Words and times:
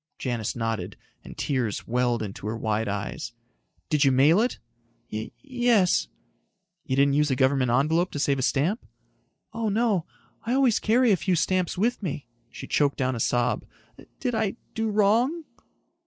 Janis 0.17 0.55
nodded, 0.55 0.97
and 1.23 1.37
tears 1.37 1.85
welled 1.87 2.23
into 2.23 2.47
her 2.47 2.57
wide 2.57 2.87
eyes. 2.87 3.33
"Did 3.91 4.03
you 4.03 4.11
mail 4.11 4.41
it?" 4.41 4.57
"Y... 5.13 5.29
yes." 5.43 6.07
"You 6.85 6.95
didn't 6.95 7.13
use 7.13 7.29
a 7.29 7.35
government 7.35 7.69
envelope 7.69 8.09
to 8.13 8.17
save 8.19 8.39
a 8.39 8.41
stamp?" 8.41 8.83
"Oh, 9.53 9.69
no. 9.69 10.07
I 10.43 10.53
always 10.53 10.79
carry 10.79 11.11
a 11.11 11.15
few 11.17 11.35
stamps 11.35 11.77
with 11.77 12.01
me." 12.01 12.25
She 12.49 12.65
choked 12.65 12.97
down 12.97 13.15
a 13.15 13.19
sob. 13.19 13.63
"Did 14.19 14.33
I 14.33 14.55
do 14.73 14.89
wrong?" 14.89 15.43